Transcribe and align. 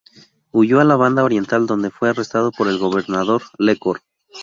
Huyó 0.51 0.79
a 0.79 0.83
la 0.83 0.95
Banda 0.95 1.23
Oriental, 1.23 1.67
donde 1.67 1.91
fue 1.91 2.09
arrestado 2.09 2.51
por 2.51 2.67
el 2.67 2.79
gobernador 2.79 3.43
Lecor. 3.59 4.01